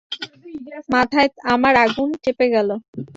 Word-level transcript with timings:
মাথায় 0.89 1.29
আমার 1.53 1.73
আগুন 1.85 2.09
চেপে 2.23 2.47
গেল। 2.55 2.69